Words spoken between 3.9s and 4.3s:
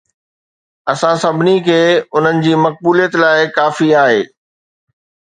آهي